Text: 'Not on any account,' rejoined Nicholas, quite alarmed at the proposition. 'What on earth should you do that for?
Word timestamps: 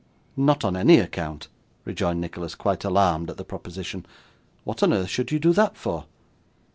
'Not 0.35 0.65
on 0.65 0.75
any 0.75 0.97
account,' 0.97 1.47
rejoined 1.85 2.19
Nicholas, 2.21 2.55
quite 2.55 2.83
alarmed 2.83 3.29
at 3.29 3.37
the 3.37 3.45
proposition. 3.45 4.03
'What 4.63 4.81
on 4.81 4.93
earth 4.93 5.09
should 5.09 5.31
you 5.31 5.37
do 5.37 5.53
that 5.53 5.77
for? 5.77 6.05